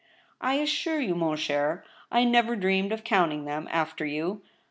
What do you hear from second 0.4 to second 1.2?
I assure you,